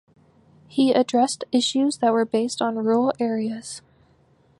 He 0.67 0.93
addressed 0.93 1.43
issues 1.51 1.99
that 1.99 2.11
were 2.11 2.25
based 2.25 2.59
on 2.59 2.75
rural 2.75 3.13
areas. 3.19 3.83